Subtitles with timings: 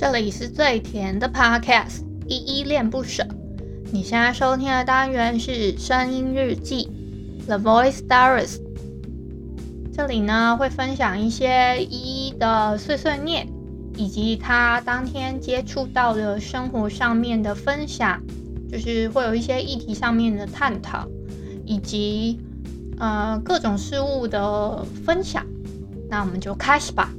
[0.00, 3.26] 这里是最甜的 Podcast，依依恋不舍。
[3.90, 6.88] 你现在收听的单元是声音日记
[7.48, 8.60] The Voice Diaries。
[9.92, 13.48] 这里呢会分享一些依依的碎碎念，
[13.96, 18.22] 以及他当天接触到的生活上面的分享，
[18.70, 21.08] 就是会有一些议题上面的探讨，
[21.64, 22.38] 以及
[23.00, 25.44] 呃各种事物的分享。
[26.08, 27.12] 那我们就开始吧。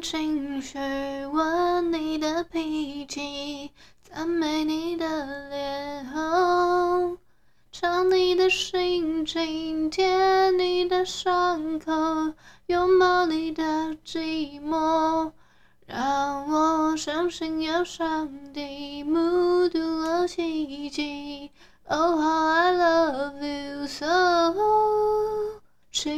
[0.00, 3.70] 情绪，闻你的脾气，
[4.02, 7.18] 赞美你的脸红，
[7.72, 12.34] 唱你的心情，舔你的伤口，
[12.66, 13.62] 拥抱你的
[14.04, 15.32] 寂寞，
[15.86, 21.50] 让我相信有上帝目睹了奇迹。
[21.86, 24.54] Oh how I love you so。
[25.92, 26.12] 请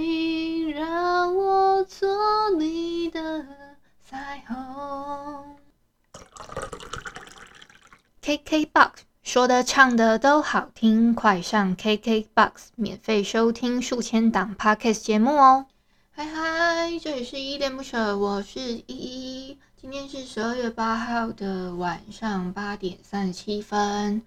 [8.27, 8.91] KKBOX
[9.23, 15.67] 说的唱的都好听，快上 KKBOX 免费收听数千档 Podcast 节目哦！
[16.11, 19.59] 嗨嗨，这里是依恋不舍，我是依依。
[19.81, 24.21] 今天是十二月八号的晚上八点三十七分。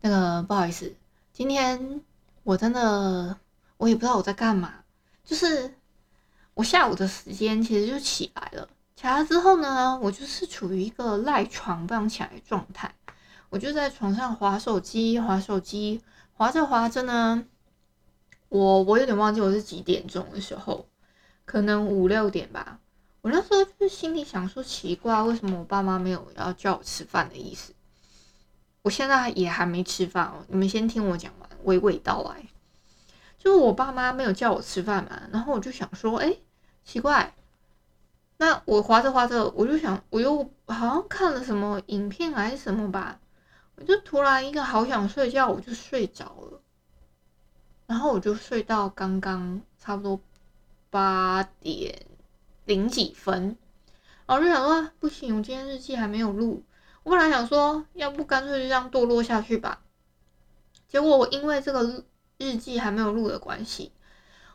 [0.00, 0.94] 那个不好意思，
[1.30, 2.00] 今天
[2.42, 3.36] 我真的。
[3.76, 4.76] 我也不知道我在干嘛，
[5.26, 5.74] 就是
[6.54, 8.66] 我下午的时间其实就起来了，
[9.00, 12.94] 起来之后呢，我就是处于一个赖床不想起来的状态，
[13.48, 16.02] 我就在床上滑手机，滑手机，
[16.34, 17.42] 滑着滑着呢，
[18.50, 20.86] 我我有点忘记我是几点钟的时候，
[21.46, 22.78] 可能五六点吧，
[23.22, 27.72] 我那时候就是心里想说奇怪，为什么我爸妈没有要叫我吃饭的意思？
[28.82, 32.44] 我现在也还没吃饭哦，你们先听我讲完，娓娓道来。
[33.38, 36.36] 就是我爸妈没有叫我吃饭嘛，然后我就想说，哎，
[36.84, 37.34] 奇怪，
[38.40, 43.20] 那我划着划着，我就想，我又好像看了什么影片还是什么吧，
[43.76, 46.62] 我就突然一个好想睡觉，我就睡着了，
[47.86, 50.18] 然后我就睡到刚刚差不多
[50.88, 52.06] 八点
[52.64, 53.58] 零几分，
[54.24, 56.64] 然后我就想说，不行，我今天日记还没有录，
[57.02, 59.82] 我本来想说，要不干脆就这样堕落下去吧，
[60.88, 62.02] 结果我因为这个。
[62.42, 63.92] 日记还没有录的关系，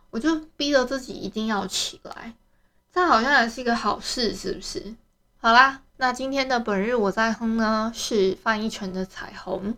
[0.09, 2.33] 我就逼着自己一定要起来，
[2.95, 4.95] 这好像也是一个好事，是不是？
[5.35, 9.73] 好啦，那今天的本日我在哼呢，是范逸臣的《彩虹》，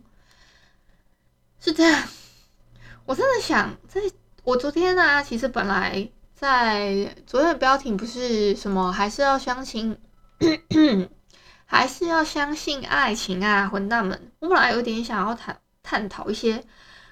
[1.59, 2.03] 是这样。
[3.07, 3.99] 我真的想，在
[4.43, 9.97] 我昨天呢、其实本来在昨天的标题不是什么，还是要相信，
[11.65, 14.31] 还是要相信爱情啊，混蛋们！
[14.37, 16.63] 我本来有点想要谈探讨一些。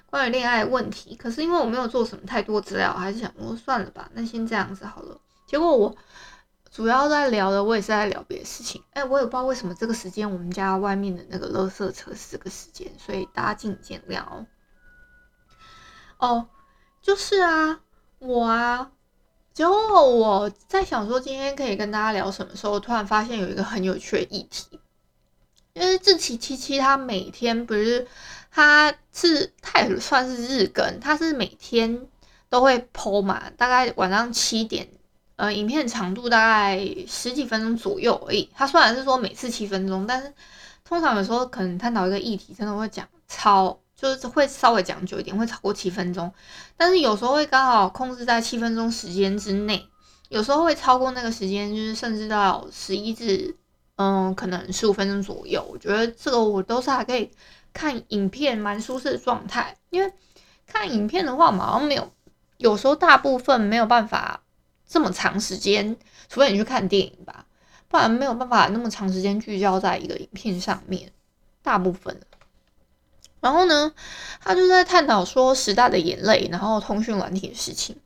[0.08, 5.20] 关于恋爱问题，可是因为我没有做什么太多资料，还是想说算了吧，那先这样子好了。
[5.46, 5.96] 结果我
[6.70, 8.82] 主要在聊的，我也是在聊别的事情。
[8.92, 14.46] 哎，我也不知道为什么这个时间我们家外面的那个垃圾车是这个时间，所以大家请见谅哦。
[16.18, 16.46] 哦，
[17.00, 17.80] 就是啊，
[18.18, 18.90] 我啊，
[19.54, 24.80] 结果我在想说今天可以跟大家聊什么时候，突然发现有一个很有趣的议题，
[25.74, 28.06] 因为志祺七七他每天不是。
[28.48, 32.08] 他是他也算是日更，他是每天
[32.48, 34.88] 都会 po 嘛，大概晚上七点，
[35.36, 38.50] 呃，影片长度大概十几分钟左右而已。
[38.54, 40.32] 他虽然是说每次七分钟，但是
[40.84, 46.32] 通常有时候可能探讨一个议题，真的会讲超，就是会稍微讲久一点，会超过七分钟。
[46.76, 49.86] 但是有时候会刚好控制在七分钟时间之内，
[50.28, 53.54] 有时候会超过那个时间，就是甚至到十一至
[53.96, 55.64] 嗯，可能十五分钟左右。
[55.70, 57.30] 我觉得这个我都是还可以。
[57.72, 60.10] 看影片蛮舒适的状态，因为
[60.66, 62.10] 看影片的话，我们好像没有，
[62.56, 64.40] 有时候大部分没有办法
[64.86, 65.96] 这么长时间，
[66.28, 67.46] 除非你去看电影吧，
[67.88, 71.12] 不然没有办法那么长时间聚焦在一个影片上面，
[71.62, 72.20] 大部分。
[73.40, 73.92] 然后呢，
[74.40, 77.96] 他就在探讨说时代的眼泪，然后通讯软体的事情。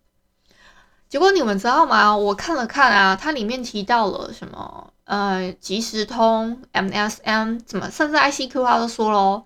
[1.09, 2.17] 结果你们知道吗？
[2.17, 4.93] 我看了看啊，它里面提到了什么？
[5.05, 9.45] 呃，即时通、MSN 怎么，甚至 ICQ 他都说咯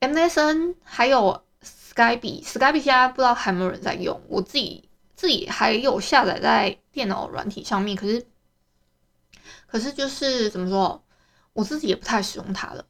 [0.00, 4.88] MSN 还有 Skype，Skype 现在不知道还有没有人在用，我自己
[5.24, 8.26] 自己还有下载在电脑软体上面，可是
[9.66, 11.02] 可是就是怎么说，
[11.54, 12.84] 我自己也不太使用它了。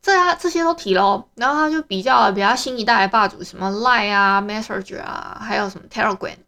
[0.00, 6.38] 这啊这些都提咯，然后他就比较比较新一代的霸主，什么 Line 啊、Messenger 啊，还有什么 Telegram，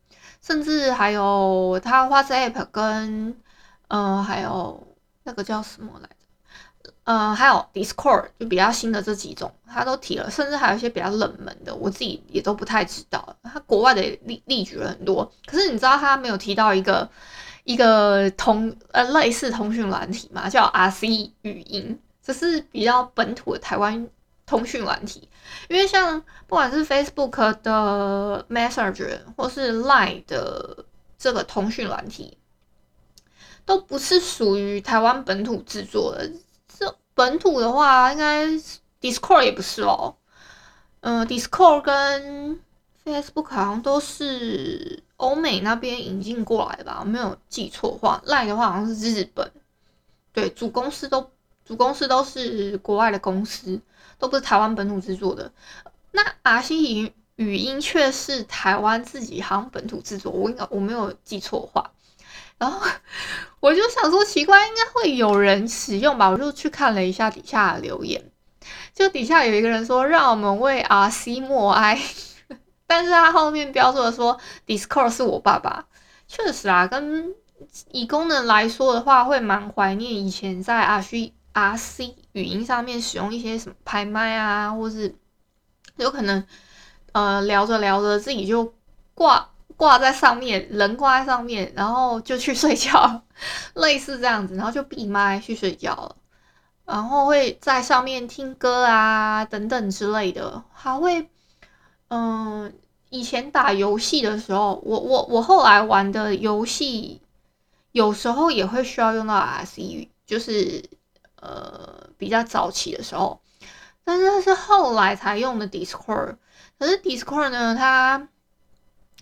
[0.40, 3.38] 甚至还有他 WhatsApp 跟
[3.88, 4.86] 呃还有。
[5.22, 6.08] 那个叫什么来
[6.90, 6.94] 着？
[7.04, 13.36] 呃，还有 Discord 就比较新的这几种，他都提了，甚至还有一些比较冷门的，我自己也都不太知道。
[13.42, 17.08] 他国外的例例举了很多，可是你知道他没有提到一个
[17.64, 24.08] 一个通呃类似通讯软体嘛，叫 RC 语音，这是比较本土的台湾
[24.46, 25.28] 通讯软体。
[25.68, 30.84] 因为像不管是 Facebook 的 Messenger 或是 Line 的
[31.18, 32.38] 这个通讯软体，
[33.64, 36.30] 都不是属于台湾本土制作的。
[37.20, 38.46] 本土的话，应该
[38.98, 40.16] Discord 也不是哦。
[41.00, 42.58] 嗯、呃，Discord 跟
[43.04, 48.22] Facebook 好像都是欧美那边引进过来吧，我没有记错话。
[48.24, 49.52] Line 的话好像是日本，
[50.32, 51.30] 对，主公司都
[51.62, 53.78] 主公司都是国外的公司，
[54.18, 55.52] 都不是台湾本土制作的。
[56.12, 61.92] 那 RC 语语音却是台湾自己好像本土制作，我应该我没有记错话。
[62.60, 62.86] 然后
[63.58, 66.28] 我就想说，奇怪，应该会有人使用吧？
[66.28, 68.22] 我就去看了一下底下的留言。
[68.94, 71.98] 就底下有一个人说，让我们为 RC 默哀，
[72.86, 75.86] 但是他后面标注了说 Discord 是我爸爸。
[76.28, 77.34] 确实啊，跟
[77.92, 85.14] 以功能来说的话，会蛮怀念以前在 RC RC 语音上面使用一些什么拍卖啊，或是
[85.96, 86.46] 有可能
[87.12, 88.74] 呃聊着聊着自己就
[89.14, 89.49] 挂
[89.80, 93.22] 挂在上面，人挂在上面，然后就去睡觉，
[93.72, 96.16] 类似这样子，然后就闭麦去睡觉了。
[96.84, 101.30] 然后会在上面听歌啊，等等之类的，还会，
[102.08, 102.70] 嗯，
[103.08, 107.22] 以前打游戏的时候，我我我后来玩的游戏，
[107.92, 110.84] 有时候也会需要用到 RC 语，就是
[111.40, 113.40] 呃比较早期的时候，
[114.04, 116.36] 但是是后来才用的 Discord，
[116.78, 118.28] 可是 Discord 呢，它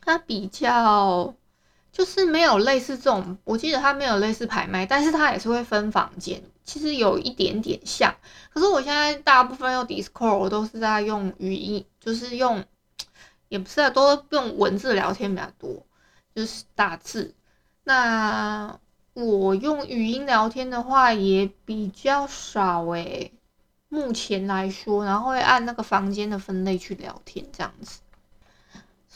[0.05, 1.35] 它比较
[1.93, 6.43] 就是没有类似这种，我记得它没有类似拍卖，但是它也是会分房间。
[6.65, 8.15] 其实有一点点像，
[8.53, 12.63] 可是我现在大部分用 Discord，我都是在用语音，就是用，
[13.49, 15.83] 也不是在都用文字聊天比较多，
[16.35, 17.35] 就是打字。
[17.85, 18.79] 那
[19.15, 23.33] 我用语音聊天的话也比较少诶、
[23.89, 28.01] 目前来说，然后会按那个房间的分类去聊天这样子。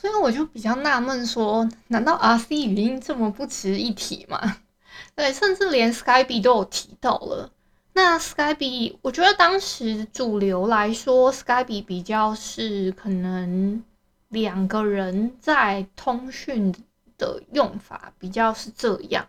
[0.03, 4.57] 所以我就比较纳闷说，难道 RC 语音这么不值一提吗？
[5.15, 7.53] 对，甚至连 Skype 都有提到了。
[7.93, 13.85] 那 Skype，我觉得当时主流来说，Skype 比较是可能
[14.31, 16.75] 两个人在通讯
[17.17, 19.29] 的用法比较是这样，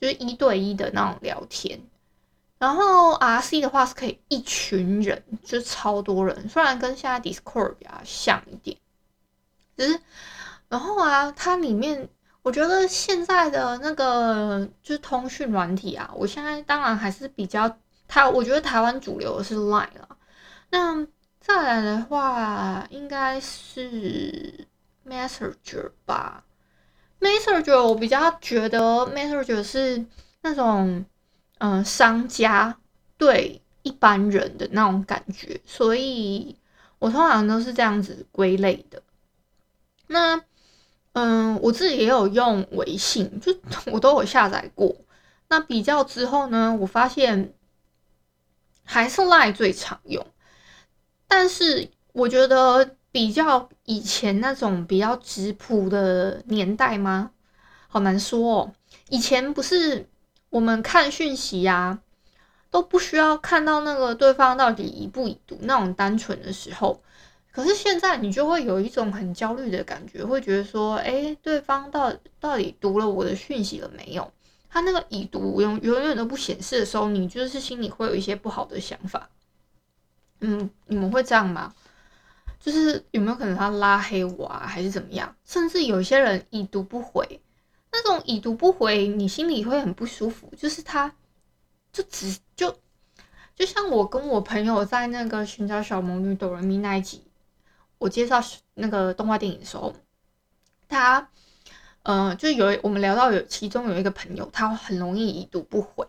[0.00, 1.78] 就是一对一的那种聊天。
[2.58, 8.78] 然后 RC 的话是可以一群人，就超多人，虽然跟现在 Discord 比较像一点，
[9.86, 10.00] 只是
[10.68, 12.08] 然后啊，它里面。
[12.44, 20.08] 我觉得现在的那个就是通讯软体啊，我现在当然还是比较台，我觉得台湾主流是 Line 了。
[20.70, 21.06] 那
[21.38, 24.66] 再来的话，应该是
[25.06, 26.42] Messenger 吧。
[27.20, 28.80] Messenger 我比较觉得
[29.14, 30.04] Messenger 是
[30.40, 31.04] 那种
[31.58, 32.76] 嗯、商家
[33.16, 36.56] 对一般人的那种感觉，所以
[36.98, 39.00] 我通常都是这样子归类的。
[40.12, 40.40] 那。
[41.14, 43.54] 嗯，我自己也有用微信，就
[43.92, 44.96] 我都有下载过。
[45.48, 47.52] 那比较之后呢，我发现
[48.82, 50.26] 还是 Line 最常用。
[51.28, 57.32] 但是我觉得比较以前那种比较质朴的年代吗？
[57.88, 58.72] 好难说哦。
[59.10, 60.08] 以前不是
[60.48, 61.98] 我们看讯息呀，
[62.70, 67.02] 都不需要看到那个对方到底已不已读那种单纯的时候。
[67.52, 74.32] 可是现在你就会有一种很焦虑的感觉，会觉得说，诶，对方到到底读了我的讯息了没有？
[74.70, 79.28] 他那个已读永永远都不显示的时候，你就是心里会有一些不好的想法。
[80.40, 81.74] 嗯，你们会这样吗？
[82.58, 85.36] 就是有没有可能他拉黑我啊，还是怎么样？
[85.44, 87.42] 甚至有些人已读不回，
[87.92, 90.50] 那种已读不回，你心里会很不舒服。
[90.56, 91.12] 就是他，
[91.92, 92.74] 就只就
[93.54, 97.22] 就像我跟我朋友在那个寻找小魔女哆瑞咪那一集。
[98.02, 98.42] 我介绍
[98.74, 99.94] 那个动画电影的时候，
[100.88, 101.30] 他，
[102.02, 106.04] 呃，就有我们聊到有其中有一个朋友，他很容易已读不回。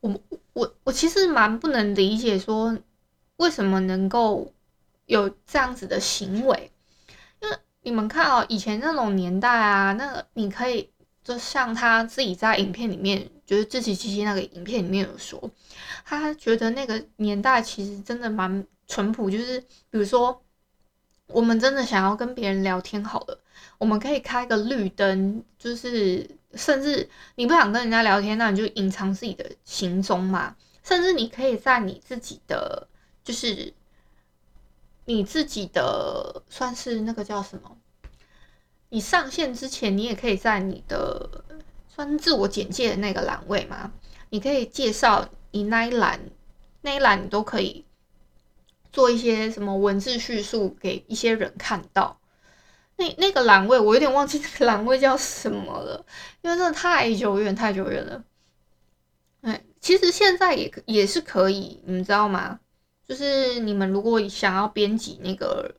[0.00, 0.18] 我
[0.54, 2.78] 我我其实蛮不能理解，说
[3.36, 4.50] 为什么能够
[5.04, 6.72] 有这样子的行为？
[7.42, 10.90] 因为你们看哦，以前那种年代啊，那你可以
[11.22, 15.50] 就像他自己在影片里面，就是志祺七七那个影片里面有说，
[16.02, 20.42] 他觉得那个年代其实真的蛮淳朴，就是比如说。
[21.28, 23.38] 我们真的想要跟别人聊天，好了，
[23.78, 30.56] 我们可以开个绿灯，就是甚至你不想跟人家聊天，那你就隐藏自己的行踪嘛。
[30.82, 32.86] 甚至你可以在你自己的，
[33.24, 33.74] 就是
[35.04, 37.76] 你自己的算是那个叫什么，
[38.90, 41.44] 你上线之前，你也可以在你的
[41.88, 43.90] 算自我简介的那个栏位嘛，
[44.30, 46.20] 你可以介绍你那一栏，
[46.82, 47.84] 那一栏你都可以
[48.92, 52.18] 做一些什么文字叙述给一些人看到。
[52.96, 56.04] 那那个栏位我有点忘记那个栏位叫什么了，
[56.42, 58.24] 因为真的太久远太久远了。
[59.42, 62.58] 哎，其实现在也也是可以，你们知道吗？
[63.06, 65.76] 就是你们如果想要编辑那个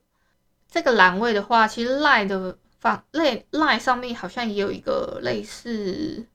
[0.70, 6.26] 这个栏位的话，其实 Line 的方 Line Line 上面好像也有一个类似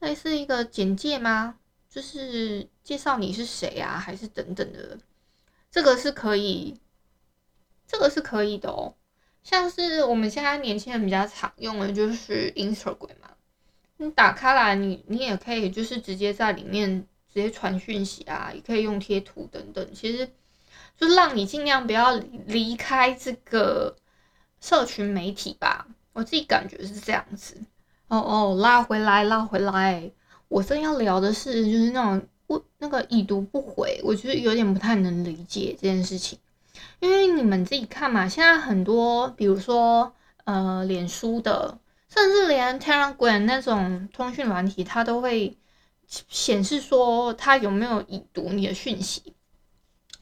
[0.00, 1.54] 类似一个简介吗？
[1.88, 4.98] 就是介绍你是谁啊，还是等等的，
[5.70, 6.78] 这个是可以，
[7.86, 8.94] 这个是可以的哦。
[9.42, 13.30] 像是我们现在年轻人比较常用的，就是 Instagram 嘛。
[13.96, 19.94] 你打开来，你你也可以就是直接在里面直接传讯息啊，也可以用贴图等等。
[19.94, 20.28] 其实
[20.96, 22.14] 就是让你尽量不要
[22.46, 23.96] 离开这个
[24.60, 25.86] 社群媒体吧。
[26.12, 27.56] 我自己感觉是这样子。
[28.08, 30.10] 哦哦，拉回来，拉回来。
[30.48, 32.26] 我正要聊的是，就是那种
[32.78, 36.38] 那个已读不回，我觉得有点不太能理解这件事情。
[37.00, 45.56] 因为你们自己看嘛，现在很多，比如说呃，脸书的，甚至连 Telegram 那种通讯软体，它都会
[46.06, 49.34] 显示说它有没有已读你的讯息。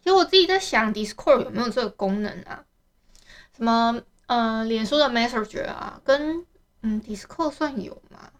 [0.03, 2.65] 其实我自己在想，Discord 有没有这个功能啊？
[3.57, 6.45] 什么呃，脸书的 Messenger 啊，跟
[6.83, 8.31] 嗯 Discord 算有吗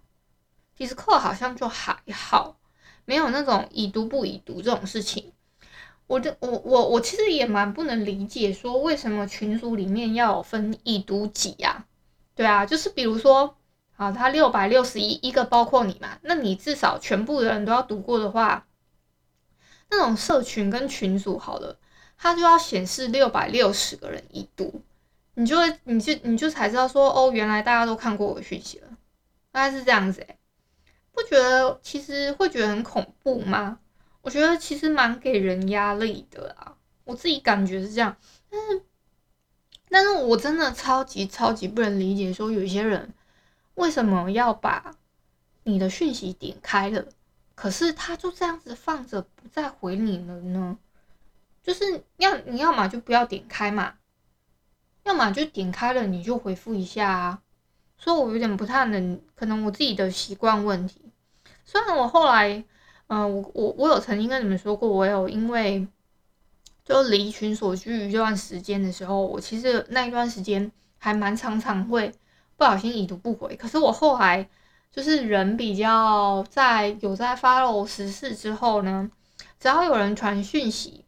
[0.77, 2.57] ？Discord 好像就还好，
[3.07, 5.33] 没有那种已读不已读这种事情。
[6.07, 11.87] 我的我我我其实也蛮不能理解，说为什么群组里面要分已读几呀？
[12.35, 13.57] 对啊，就是比如说，
[13.97, 18.67] 啊，他六百六十一一个包括你嘛，那你至少全部的人都要读过的话，
[19.91, 21.79] 那种社群跟群组好了，
[22.19, 24.83] 它就要显示六百六十个人已读，
[25.35, 28.89] 你就会你就你就才知道说，哦，原来大家都看过我的讯息了，
[29.51, 30.25] 大概是这样子，
[31.17, 33.79] 不觉得其实会觉得很恐怖吗？
[34.21, 38.15] 我觉得其实蛮给人压力的啊，我自己感觉是这样，
[38.51, 38.83] 但是，
[39.89, 43.15] 但是我真的超级超级不能理解，说有些人
[43.77, 44.95] 为什么要把
[45.65, 47.07] 你的讯息点开了，
[47.55, 50.77] 可是他就这样子放着不再回你了呢？
[51.63, 53.95] 就是要你要么就不要点开嘛，
[55.05, 57.43] 要么就点开了你就回复一下啊，
[57.97, 61.06] 所以我有点不太能，可能我自己的习惯问题，
[61.67, 62.65] 虽然我后来。
[63.09, 65.87] 嗯、我我我有曾经跟你们说过，我有因为
[66.85, 72.13] 就离群索居一段时间的时候，我其实那一段时间还蛮常常会
[72.57, 73.55] 不小心已读不回。
[73.55, 74.49] 可是我后来
[74.91, 79.09] 就是人比较在有在 follow 时事之后呢，
[79.61, 81.05] 只要有人传讯息，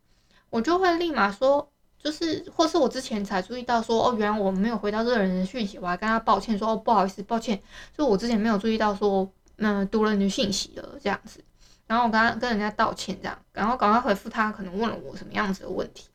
[0.50, 1.68] 我就会立马说，
[2.00, 7.60] 就是或是我之前才注意到说，哦，原来我没有回到这个人的讯息，我还跟他抱歉说，哦，不好意思，抱歉，
[7.96, 11.44] 就我之前没有注意到说，嗯、呃，读了你的讯息了这样子。
[11.86, 16.08] 然后我刚刚跟人家道歉，这样，然后赶快回复他，可能问了我什么样子的问题，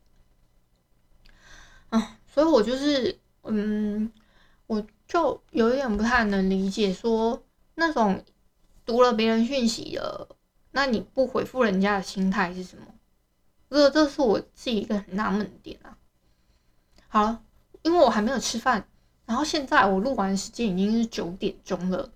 [1.89, 4.11] 啊，所以我就是，嗯，
[4.67, 8.23] 我就有一点不太能理解，说那种
[8.85, 10.37] 读了别人讯息了，
[10.69, 12.85] 那你不回复人家的心态是什么？
[13.71, 15.97] 这这是我自己一个很纳闷的点啊。
[17.07, 17.43] 好了，
[17.81, 18.87] 因为我还没有吃饭，
[19.25, 22.11] 然后现在我录完时间已经是九点钟了，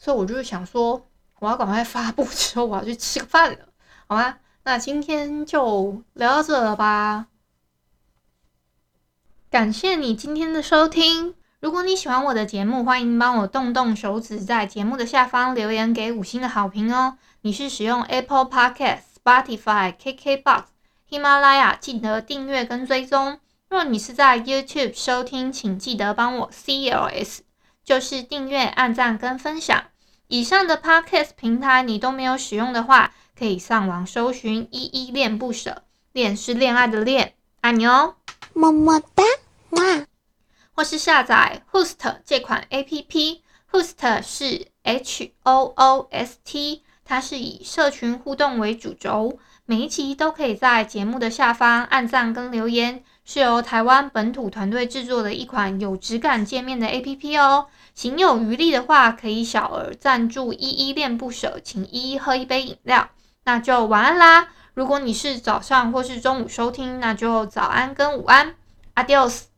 [0.00, 1.06] 所以我就想说。
[1.38, 3.60] 我要赶快发布之后，我要去吃个饭了，
[4.06, 4.36] 好吗？
[4.64, 7.28] 那今天就聊到这了吧。
[9.48, 11.34] 感谢你今天的收听。
[11.60, 17.16] 如果你喜欢我的节目，欢迎帮我动动手指，在节目的下方留言给五星的好评哦。
[17.40, 20.64] 你是使用 Apple Podcast、Spotify、KKBox、
[21.08, 23.40] 喜马拉雅，记得订阅跟追踪。
[23.70, 27.38] 若你是在 YouTube 收听，请记得帮我 CLS，
[27.82, 29.84] 就是订阅、按赞跟分享。
[30.30, 35.82] 以上的 Podcast 平台你都没有使用的话，可以上网搜寻“依依恋不舍”，
[36.14, 38.14] 恋是恋爱的恋，爱你哦，
[38.54, 39.24] 么么哒，
[39.70, 40.06] 哇！
[40.70, 57.66] 或是下载 Hoost 这款 APP，Hoost 是 H O O S T，它是以社群互动为主轴，每一集都可以在节目的下方按赞跟留言，是由台湾本土团队制作的一款有质感界面的 APP 哦。
[58.00, 63.10] 行有余力的话，可以小额赞助依依恋不舍，请依依喝一杯饮料。
[63.44, 64.48] 那就晚安啦！
[64.72, 68.54] 如果你是早上或是中午收听，那就早安跟午安
[68.94, 69.49] ，Adios。